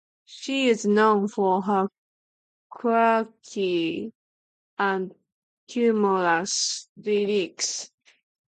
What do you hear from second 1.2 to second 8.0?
for her quirky and humorous lyrics.